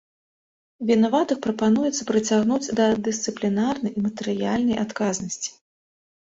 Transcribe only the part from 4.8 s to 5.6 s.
адказнасці.